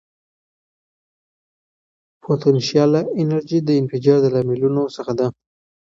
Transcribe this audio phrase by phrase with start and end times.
[2.23, 5.27] پوتنشیاله انرژي د انفجار د لاملونو څخه ده.